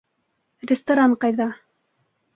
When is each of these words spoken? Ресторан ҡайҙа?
Ресторан 0.71 1.15
ҡайҙа? 1.27 1.49